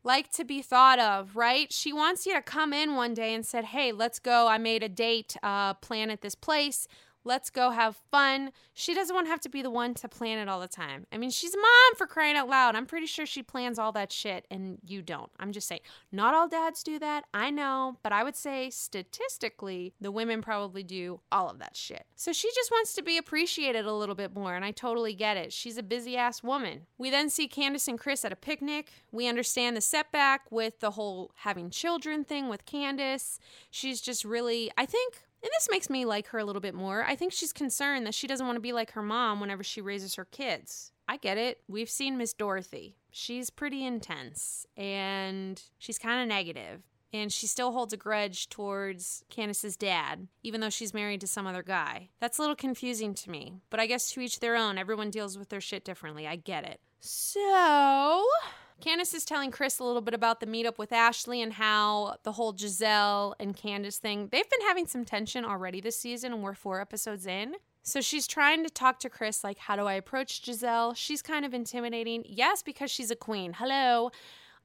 [0.04, 1.72] like to be thought of, right?
[1.72, 4.48] She wants you to come in one day and said, "Hey, let's go.
[4.48, 6.88] I made a date uh, plan at this place.
[7.24, 8.52] Let's go have fun.
[8.74, 11.06] She doesn't want to have to be the one to plan it all the time.
[11.12, 12.76] I mean, she's a mom for crying out loud.
[12.76, 15.30] I'm pretty sure she plans all that shit and you don't.
[15.40, 17.26] I'm just saying, not all dads do that.
[17.34, 22.06] I know, but I would say statistically, the women probably do all of that shit.
[22.16, 25.38] So she just wants to be appreciated a little bit more, and I totally get
[25.38, 25.54] it.
[25.54, 26.88] She's a busy ass woman.
[26.98, 28.92] We then see Candiace and Chris at a picnic.
[29.12, 33.40] We understand the setback with the whole having children thing with Candiace.
[33.72, 37.04] She's just really, I think, and this makes me like her a little bit more.
[37.04, 39.82] I think she's concerned that she doesn't want to be like her mom whenever she
[39.82, 40.92] raises her kids.
[41.08, 41.62] I get it.
[41.68, 42.98] We've seen Miss Dorothy.
[43.10, 46.84] She's pretty intense and she's kind of negative.
[47.12, 51.48] And she still holds a grudge towards Candiace's dad, even though she's married to some
[51.48, 52.10] other guy.
[52.20, 53.56] That's a little confusing to me.
[53.72, 54.78] But I guess to each their own.
[54.78, 56.28] Everyone deals with their shit differently.
[56.28, 56.80] I get it.
[57.00, 58.28] So,
[58.82, 62.32] Candiace is telling Chris a little bit about the meetup with Ashley and how the
[62.32, 66.54] whole Gizelle and Candiace thing, they've been having some tension already this season, and we're
[66.54, 67.56] four episodes in.
[67.84, 70.96] So she's trying to talk to Chris, like, how do I approach Gizelle?
[70.96, 72.24] She's kind of intimidating.
[72.28, 73.54] Yes, because she's a queen.
[73.54, 74.12] Hello.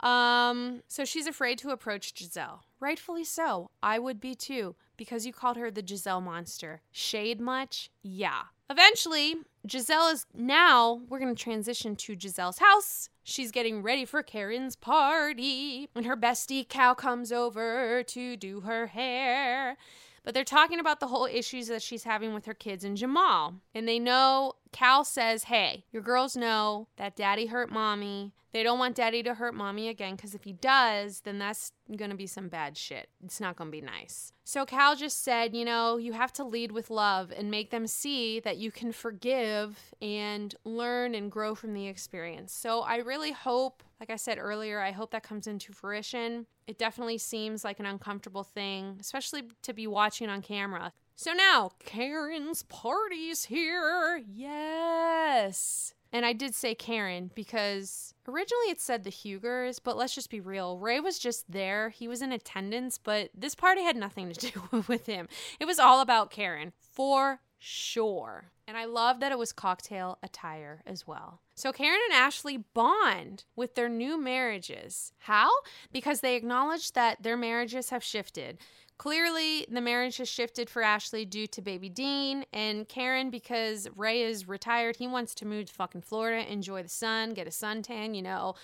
[0.01, 2.61] Um, so she's afraid to approach Gizelle.
[2.81, 3.71] Rightfully so.
[3.83, 6.83] I would be too, because you called her the Gizelle monster.
[6.93, 7.91] Shade much?
[8.03, 8.43] Yeah.
[8.71, 13.11] Eventually, Gizelle is now, we're going to transition to Gizelle's house.
[13.23, 18.87] She's getting ready for Karen's party, and her bestie Cal comes over to do her
[18.87, 19.77] hair.
[20.25, 23.55] But they're talking about the whole issues that she's having with her kids and Jamal.
[23.75, 28.33] And they know, Cal says, hey, your girls know that daddy hurt mommy.
[28.53, 32.11] They don't want daddy to hurt mommy again because if he does, then that's going
[32.11, 33.09] to be some bad shit.
[33.23, 34.33] It's not going to be nice.
[34.45, 37.87] So Cal just said, you know, you have to lead with love and make them
[37.87, 42.53] see that you can forgive and learn and grow from the experience.
[42.53, 46.47] So I really hope, like I said earlier, I hope that comes into fruition.
[46.67, 50.93] It definitely seems like an uncomfortable thing, especially to be watching on camera.
[51.17, 54.23] So now, Karen's party's here.
[54.27, 55.95] Yes.
[56.13, 60.41] And I did say Karen because originally it said the Hugers, but let's just be
[60.41, 60.79] real.
[60.79, 61.91] Ray was just there.
[61.91, 65.29] He was in attendance, but this party had nothing to do with him.
[65.59, 68.51] It was all about Karen, for sure.
[68.69, 71.41] And I love that it was cocktail attire as well.
[71.55, 75.13] So Karen and Ashley bond with their new marriages.
[75.19, 75.51] How?
[75.93, 78.59] Because they acknowledge that their marriages have shifted.
[78.99, 84.23] Clearly, the marriage has shifted for Ashley due to baby Dean and Karen because Ray
[84.23, 84.97] is retired.
[84.97, 88.55] He wants to move to fucking Florida, enjoy the sun, get a suntan, you know,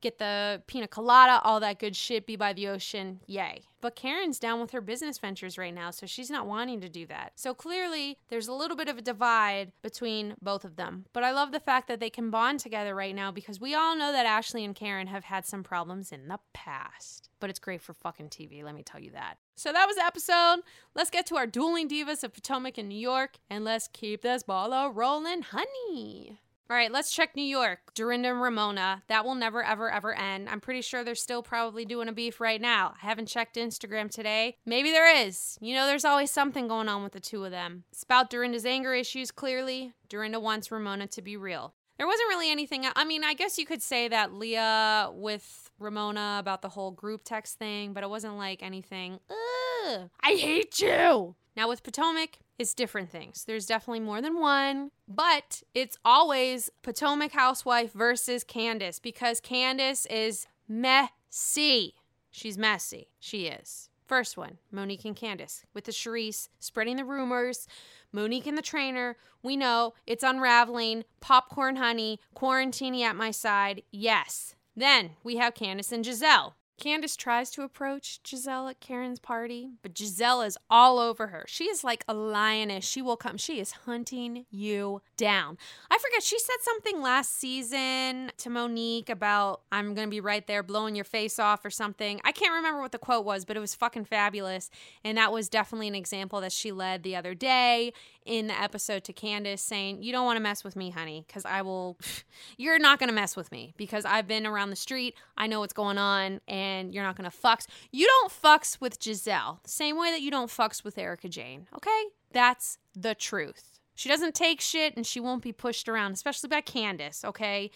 [0.00, 3.20] get the pina colada, all that good shit, be by the ocean.
[3.26, 3.62] Yay.
[3.80, 7.06] But Karen's down with her business ventures right now, so she's not wanting to do
[7.06, 7.32] that.
[7.36, 11.06] So clearly, there's a little bit of a divide between both of them.
[11.12, 13.96] But I love the fact that they can bond together right now because we all
[13.96, 17.30] know that Ashley and Karen have had some problems in the past.
[17.40, 19.38] But it's great for fucking TV, let me tell you that.
[19.54, 20.60] So that was the episode.
[20.94, 24.42] Let's get to our dueling divas of Potomac and New York, and let's keep this
[24.42, 26.40] ball a rolling, honey.
[26.70, 27.80] All right, let's check New York.
[27.94, 29.02] Dorinda and Ramona.
[29.08, 30.48] That will never, ever, ever end.
[30.48, 32.94] I'm pretty sure they're still probably doing a beef right now.
[33.02, 34.56] I haven't checked Instagram today.
[34.64, 35.58] Maybe there is.
[35.60, 37.82] You know, there's always something going on with the two of them.
[37.90, 39.94] It's about Dorinda's anger issues, clearly.
[40.08, 41.74] Dorinda wants Ramona to be real.
[41.98, 42.86] There wasn't really anything.
[42.94, 47.22] I mean, I guess you could say that Leah with Ramona about the whole group
[47.24, 49.18] text thing, but it wasn't like anything.
[49.28, 51.34] Ugh, I hate you.
[51.56, 53.44] Now with Potomac, it's different things.
[53.46, 60.46] There's definitely more than one, but it's always Potomac housewife versus Candiace because Candiace is
[60.68, 61.94] messy.
[62.30, 63.08] She's messy.
[63.18, 63.88] She is.
[64.06, 67.66] First one, Monique and Candiace with the Charrisse spreading the rumors.
[68.12, 71.04] Monique and the trainer, we know it's unraveling.
[71.20, 73.84] Popcorn honey, quarantining at my side.
[73.90, 74.54] Yes.
[74.76, 76.52] Then we have Candiace and Gizelle.
[76.80, 81.44] Candiace tries to approach Gizelle at Karen's party, but Gizelle is all over her.
[81.46, 82.84] She is like a lioness.
[82.84, 83.36] She will come.
[83.36, 85.58] She is hunting you down.
[85.90, 90.46] I forget, she said something last season to Monique about, I'm going to be right
[90.46, 92.20] there blowing your face off or something.
[92.24, 94.70] I can't remember what the quote was, but it was fucking fabulous.
[95.04, 97.92] And that was definitely an example that she led the other day
[98.24, 101.44] in the episode to Candiace saying, You don't want to mess with me, honey, because
[101.44, 101.98] I will,
[102.56, 105.14] you're not going to mess with me because I've been around the street.
[105.36, 107.66] I know what's going on and you're not going to fucks.
[107.90, 111.66] You don't fucks with Gizelle the same way that you don't fucks with Erika Jane,
[111.74, 112.04] okay?
[112.32, 113.80] That's the truth.
[113.94, 117.70] She doesn't take shit and she won't be pushed around, especially by Candiace, okay?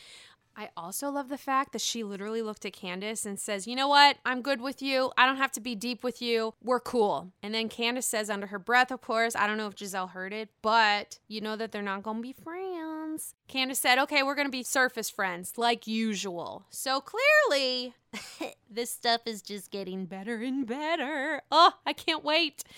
[0.56, 3.88] I also love the fact that she literally looked at Candiace and says, You know
[3.88, 4.18] what?
[4.24, 5.10] I'm good with you.
[5.16, 6.54] I don't have to be deep with you.
[6.62, 7.32] We're cool.
[7.42, 10.32] And then Candiace says under her breath, of course, I don't know if Gizelle heard
[10.32, 13.34] it, but you know that they're not going to be friends.
[13.48, 16.66] Candiace said, Okay, we're going to be surface friends, like usual.
[16.70, 17.94] So clearly,
[18.70, 21.42] this stuff is just getting better and better.
[21.50, 22.64] Oh, I can't wait.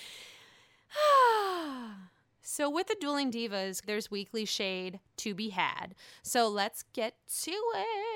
[2.48, 5.96] So, with the Dueling Divas, there's weekly shade to be had.
[6.22, 7.50] So, let's get to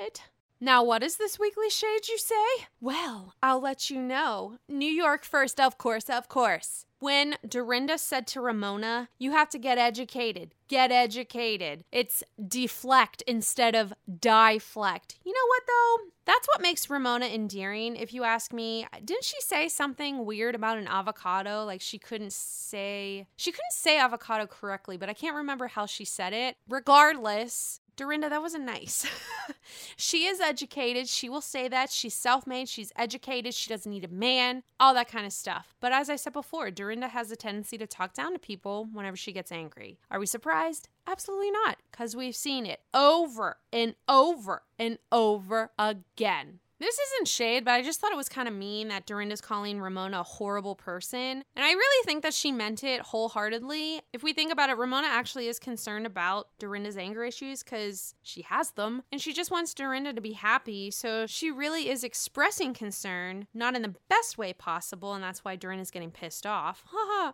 [0.01, 0.21] it.
[0.63, 2.67] Now, what is this weekly shade, you say?
[2.79, 4.59] Well, I'll let you know.
[4.69, 6.85] New York first, of course, of course.
[6.99, 11.83] When Dorinda said to Ramona, you have to get educated, get educated.
[11.91, 15.17] It's deflect instead of deflect.
[15.25, 16.11] You know what, though?
[16.25, 18.85] That's what makes Ramona endearing, if you ask me.
[19.03, 21.65] Didn't she say something weird about an avocado?
[21.65, 26.05] Like she couldn't say, she couldn't say avocado correctly, but I can't remember how she
[26.05, 26.55] said it.
[26.69, 29.05] Regardless, Dorinda, that wasn't nice.
[29.95, 31.07] she is educated.
[31.07, 31.91] She will say that.
[31.91, 32.67] She's self made.
[32.67, 33.53] She's educated.
[33.53, 35.75] She doesn't need a man, all that kind of stuff.
[35.79, 39.15] But as I said before, Dorinda has a tendency to talk down to people whenever
[39.15, 39.99] she gets angry.
[40.09, 40.89] Are we surprised?
[41.05, 46.59] Absolutely not, because we've seen it over and over and over again.
[46.81, 49.79] This isn't shade, but I just thought it was kind of mean that Dorinda's calling
[49.79, 51.43] Ramona a horrible person.
[51.55, 54.01] And I really think that she meant it wholeheartedly.
[54.13, 58.41] If we think about it, Ramona actually is concerned about Dorinda's anger issues because she
[58.41, 59.03] has them.
[59.11, 60.89] And she just wants Dorinda to be happy.
[60.89, 65.13] So she really is expressing concern, not in the best way possible.
[65.13, 66.83] And that's why Dorinda's getting pissed off.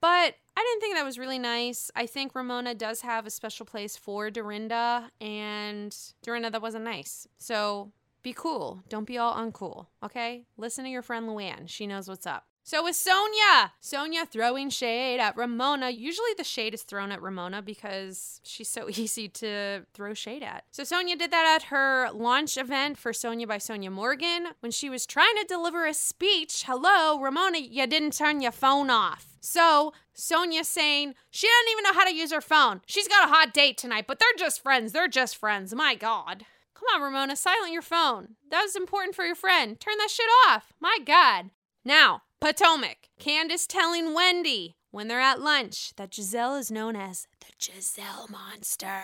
[0.00, 1.90] But I didn't think that was really nice.
[1.96, 7.26] I think Ramona does have a special place for Dorinda, and Dorinda, that wasn't nice.
[7.38, 7.90] So
[8.24, 8.82] be cool.
[8.88, 10.46] Don't be all uncool, okay?
[10.56, 11.68] Listen to your friend Luann.
[11.68, 12.46] She knows what's up.
[12.66, 13.72] So with Sonja.
[13.82, 15.90] Sonja throwing shade at Ramona.
[15.90, 20.64] Usually the shade is thrown at Ramona because she's so easy to throw shade at.
[20.70, 24.88] So Sonja did that at her launch event for Sonja by Sonja Morgan when she
[24.88, 26.64] was trying to deliver a speech.
[26.66, 29.36] Hello, Ramona, you didn't turn your phone off.
[29.40, 32.80] So Sonja saying she doesn't even know how to use her phone.
[32.86, 34.92] She's got a hot date tonight, but they're just friends.
[34.92, 35.74] They're just friends.
[35.74, 36.46] My God.
[36.74, 38.36] Come on, Ramona, silent your phone.
[38.50, 39.78] That was important for your friend.
[39.78, 40.72] Turn that shit off.
[40.80, 41.50] My God.
[41.84, 43.08] Now, Potomac.
[43.18, 49.02] Candiace telling Wendy when they're at lunch that Gizelle is known as the Gizelle Monster.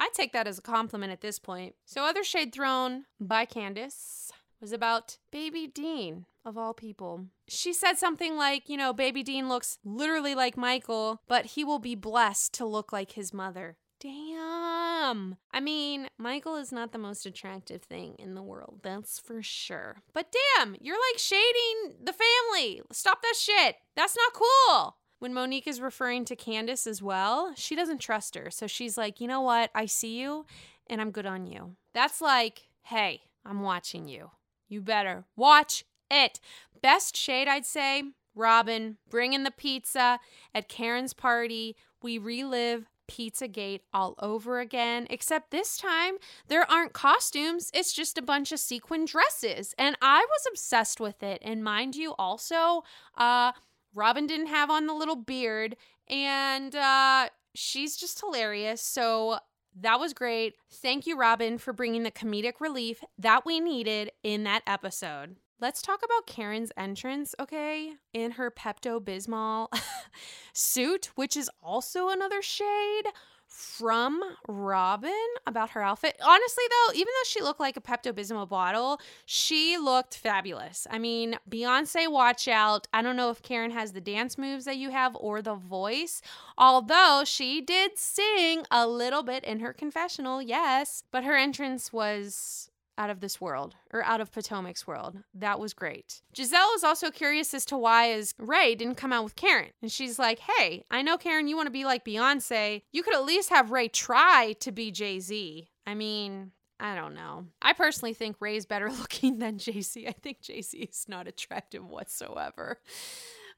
[0.00, 1.74] I take that as a compliment at this point.
[1.84, 7.26] So, other shade thrown by Candace was about Baby Dean, of all people.
[7.46, 11.78] She said something like, you know, Baby Dean looks literally like Michael, but he will
[11.78, 13.76] be blessed to look like his mother.
[14.00, 15.36] Damn.
[15.52, 19.96] I mean, Michael is not the most attractive thing in the world, that's for sure.
[20.12, 22.82] But damn, you're like shading the family.
[22.92, 23.76] Stop that shit.
[23.96, 24.96] That's not cool.
[25.18, 28.50] When Monique is referring to Candiace as well, she doesn't trust her.
[28.50, 29.70] So she's like, you know what?
[29.74, 30.46] I see you
[30.88, 31.74] and I'm good on you.
[31.92, 34.30] That's like, hey, I'm watching you.
[34.68, 36.38] You better watch it.
[36.80, 38.04] Best shade, I'd say,
[38.36, 40.20] Robyn, bringing the pizza
[40.54, 41.74] at Karen's party.
[42.00, 46.14] We relive Pizzagate all over again, except this time
[46.48, 49.74] there aren't costumes, it's just a bunch of sequin dresses.
[49.78, 51.40] And I was obsessed with it.
[51.42, 52.84] And mind you, also,
[53.16, 53.52] uh,
[53.94, 55.76] Robyn didn't have on the little beard,
[56.08, 58.82] and uh, she's just hilarious.
[58.82, 59.38] So
[59.80, 60.56] That was great.
[60.70, 65.36] Thank you, Robyn, for bringing the comedic relief that we needed in that episode.
[65.60, 67.94] Let's talk about Karen's entrance, okay?
[68.12, 69.66] In her Pepto Bismol
[70.52, 73.06] suit, which is also another shade
[73.48, 75.10] from Robyn
[75.48, 76.16] about her outfit.
[76.24, 80.86] Honestly, though, even though she looked like a Pepto Bismol bottle, she looked fabulous.
[80.90, 82.86] I mean, Beyonce, watch out.
[82.92, 86.22] I don't know if Karen has the dance moves that you have or the voice,
[86.56, 92.70] although she did sing a little bit in her confessional, yes, but her entrance was
[92.98, 95.16] out of this world or out of Potomac's world.
[95.32, 96.20] That was great.
[96.34, 99.70] Gizelle is also curious as to why is Ray didn't come out with Karen.
[99.80, 102.82] And she's like, "Hey, I know Karen you want to be like Beyonce.
[102.92, 107.46] You could at least have Ray try to be Jay-Z." I mean, I don't know.
[107.62, 110.06] I personally think Ray's better looking than Jay-Z.
[110.06, 112.80] I think Jay-Z is not attractive whatsoever.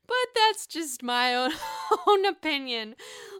[0.06, 1.52] But that's just my own,
[2.06, 2.96] own opinion.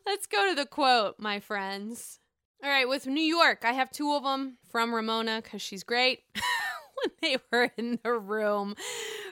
[0.06, 2.20] Let's go to the quote, my friends.
[2.62, 6.20] All right, with New York, I have two of them from Ramona because she's great.
[7.20, 8.74] when they were in the room,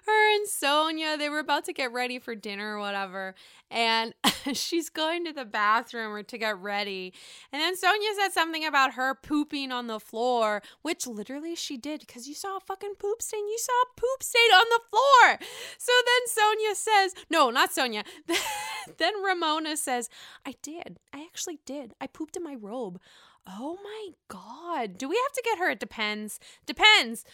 [0.07, 3.35] her and Sonja, they were about to get ready for dinner or whatever.
[3.71, 4.15] And
[4.53, 7.13] she's going to the bathroom or to get ready.
[7.53, 12.01] And then Sonja said something about her pooping on the floor, which literally she did
[12.01, 13.47] because you saw a fucking poop stain.
[13.49, 15.49] You saw a poop stain on the floor.
[15.79, 18.05] So then Sonja says, no, not Sonja.
[18.99, 20.09] then Ramona says,
[20.47, 20.99] I did.
[21.13, 21.95] I actually did.
[22.01, 23.01] I pooped in my robe.
[23.47, 24.99] Oh my God.
[24.99, 25.71] Do we have to get her?
[25.71, 26.39] It depends.
[26.67, 27.25] Depends.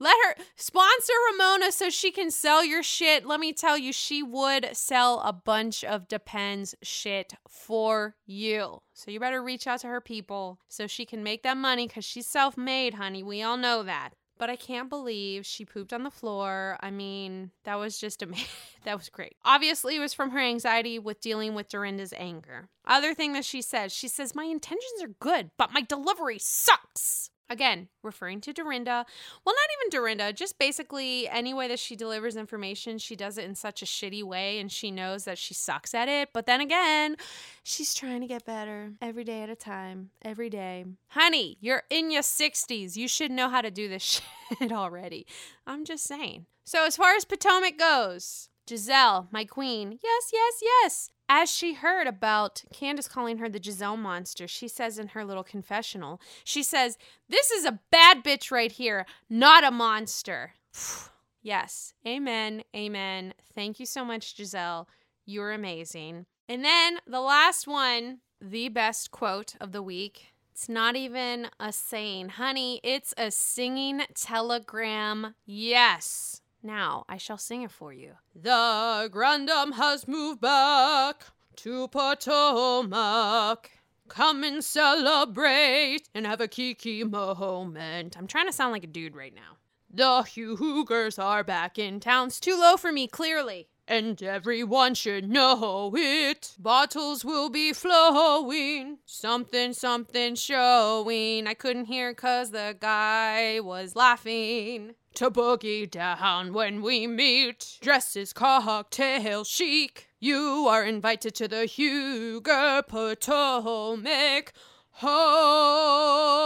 [0.00, 3.26] Let her sponsor Ramona so she can sell your shit.
[3.26, 8.82] Let me tell you, she would sell a bunch of Depends shit for you.
[8.94, 12.04] So you better reach out to her people so she can make that money because
[12.04, 13.22] she's self made, honey.
[13.22, 14.10] We all know that.
[14.38, 16.78] But I can't believe she pooped on the floor.
[16.80, 18.46] I mean, that was just amazing.
[18.84, 19.34] that was great.
[19.44, 22.68] Obviously, it was from her anxiety with dealing with Dorinda's anger.
[22.86, 27.30] Other thing that she says, she says, My intentions are good, but my delivery sucks.
[27.50, 29.06] Again, referring to Dorinda.
[29.44, 33.44] Well, not even Dorinda, just basically any way that she delivers information, she does it
[33.44, 36.30] in such a shitty way and she knows that she sucks at it.
[36.34, 37.16] But then again,
[37.62, 40.84] she's trying to get better every day at a time, every day.
[41.08, 42.96] Honey, you're in your 60s.
[42.96, 44.20] You should know how to do this
[44.58, 45.26] shit already.
[45.66, 46.46] I'm just saying.
[46.64, 51.10] So, as far as Potomac goes, Gizelle, my queen, yes, yes, yes.
[51.28, 55.44] As she heard about Candiace calling her the Gizelle monster, she says in her little
[55.44, 56.96] confessional, she says,
[57.28, 60.54] This is a bad bitch right here, not a monster.
[61.42, 61.92] yes.
[62.06, 62.62] Amen.
[62.74, 63.34] Amen.
[63.54, 64.86] Thank you so much, Gizelle.
[65.26, 66.24] You're amazing.
[66.48, 70.32] And then the last one, the best quote of the week.
[70.52, 75.34] It's not even a saying, honey, it's a singing telegram.
[75.44, 76.40] Yes.
[76.68, 78.16] Now I shall sing it for you.
[78.34, 81.24] The Grande Dame has moved back
[81.56, 83.70] to Potomac.
[84.08, 88.18] Come and celebrate and have a kiki moment.
[88.18, 89.56] I'm trying to sound like a dude right now.
[89.90, 92.26] The Hugers are back in town.
[92.26, 93.68] It's too low for me, clearly.
[93.90, 96.54] And everyone should know it.
[96.58, 98.98] Bottles will be flowing.
[99.06, 101.46] Something, something showing.
[101.46, 107.78] I couldn't hear cause the guy was laughing to boogie down when we meet.
[107.80, 110.06] Dresses cocktail chic.
[110.20, 114.52] You are invited to the Huger Potomac
[114.90, 116.44] home.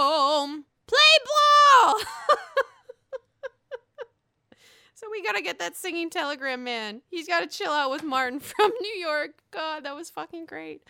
[0.86, 2.00] Play ball!
[4.94, 7.02] so we gotta get that singing telegram man.
[7.10, 9.32] He's gotta chill out with Martin from New York.
[9.50, 10.82] God, that was fucking great.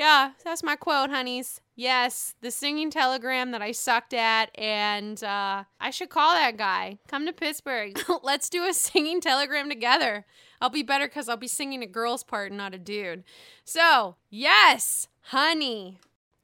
[0.00, 1.60] Yeah, that's my quote, honeys.
[1.76, 7.00] Yes, the singing telegram that I sucked at, and uh, I should call that guy.
[7.06, 8.00] Come to Pittsburgh.
[8.22, 10.24] Let's do a singing telegram together.
[10.58, 13.24] I'll be better because I'll be singing a girl's part, not a dude.
[13.62, 15.98] So, yes, honey.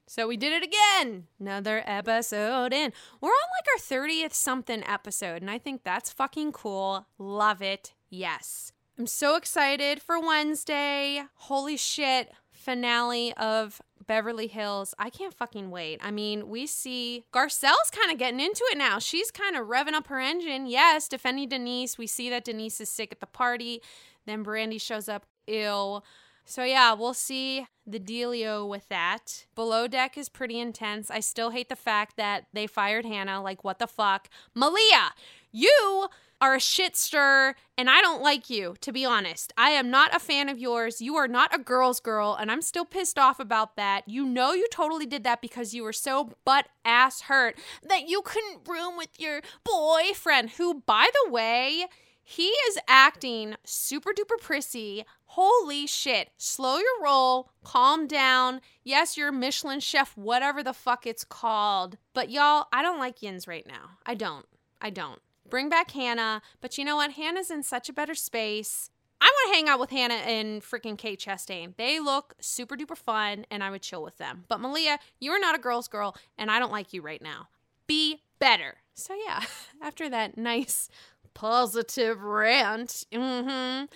[0.06, 1.28] So we did it again.
[1.40, 2.92] Another episode in.
[3.22, 7.06] We're on like our 30th something episode, and I think that's fucking cool.
[7.16, 7.94] Love it.
[8.10, 8.74] Yes.
[8.98, 11.22] I'm so excited for Wednesday.
[11.36, 12.32] Holy shit
[12.66, 14.92] finale of Beverly Hills.
[14.98, 16.00] I can't fucking wait.
[16.02, 18.98] I mean, we see Garcelle's kind of getting into it now.
[18.98, 20.66] She's kind of revving up her engine.
[20.66, 21.96] Yes, defending Denise.
[21.96, 23.82] We see that Denise is sick at the party.
[24.26, 26.04] Then Brandi shows up ill.
[26.44, 29.46] So yeah, we'll see the dealio with that.
[29.54, 31.08] Below deck is pretty intense.
[31.08, 33.40] I still hate the fact that they fired Hannah.
[33.40, 34.28] Like, what the fuck?
[34.54, 35.12] Malia,
[35.52, 36.08] you
[36.46, 39.52] are a shit stir and I don't like you, to be honest.
[39.58, 41.00] I am not a fan of yours.
[41.02, 44.04] You are not a girl's girl, and I'm still pissed off about that.
[44.06, 48.22] You know you totally did that because you were so butt ass hurt that you
[48.22, 51.86] couldn't room with your boyfriend, who, by the way,
[52.22, 55.04] He is acting super duper prissy.
[55.24, 56.30] Holy shit.
[56.38, 58.60] Slow your roll, calm down.
[58.84, 61.98] Yes, you're Michelin chef, whatever the fuck it's called.
[62.14, 63.98] But y'all, I don't like yins right now.
[64.06, 64.46] I don't.
[64.80, 65.20] I don't.
[65.48, 67.12] Bring back Hannah, but you know what?
[67.12, 68.90] Hannah's in such a better space.
[69.20, 71.74] I want to hang out with Hannah and freaking Kate Chastain.
[71.76, 74.44] They look super duper fun and I would chill with them.
[74.48, 77.48] But Malia, you are not a girl's girl and I don't like you right now.
[77.86, 78.76] Be better.
[78.94, 79.42] So yeah,
[79.82, 80.88] after that nice
[81.34, 83.04] positive rant.
[83.12, 83.86] Mm-hmm.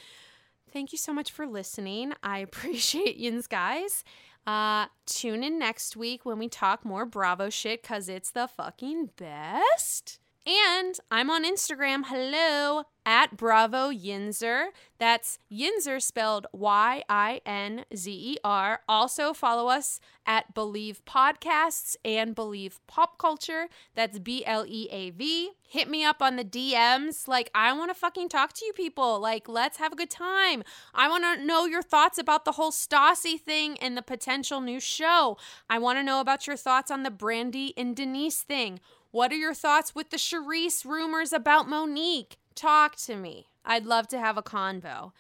[0.73, 2.13] Thank you so much for listening.
[2.23, 4.05] I appreciate yins, guys.
[4.47, 9.11] Uh, tune in next week when we talk more Bravo shit because it's the fucking
[9.17, 10.19] best.
[10.47, 14.69] And I'm on Instagram, hello, at Bravo Yinzer.
[14.99, 18.81] That's Yinzer spelled Y I N Z E R.
[18.89, 23.69] Also follow us at Bleav Podcasts and Bleav Pop Culture.
[23.95, 25.51] That's B L E A V.
[25.69, 27.29] Hit me up on the DMs.
[27.29, 29.21] Like, I want to fucking talk to you people.
[29.21, 30.63] Like, let's have a good time.
[30.95, 34.81] I want to know your thoughts about the whole Stassi thing and the potential new
[34.81, 35.37] show.
[35.69, 38.81] I want to know about your thoughts on the Brandi and Denise thing.
[39.13, 42.39] What are your thoughts with the Charrisse rumors about Monique?
[42.55, 43.49] Talk to me.
[43.65, 45.11] I'd love to have a convo.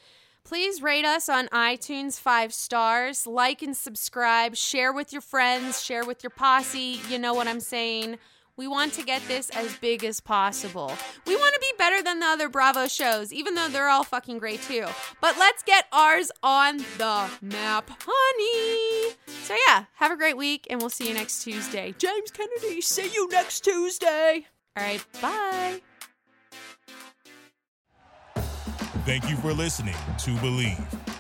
[0.45, 6.05] Please rate us on iTunes five stars, like and subscribe, share with your friends, share
[6.05, 7.01] with your posse.
[7.09, 8.19] You know what I'm saying?
[8.61, 10.93] We want to get this as big as possible.
[11.27, 14.37] We want to be better than the other Bravo shows, even though they're all fucking
[14.37, 14.85] great too.
[15.23, 19.15] But let's get ours on the map, honey.
[19.45, 21.95] So, yeah, have a great week, and we'll see you next Tuesday.
[21.97, 24.45] James Kennedy, see you next Tuesday.
[24.77, 25.81] All right, bye.
[29.07, 31.10] Thank you for listening to Bleav.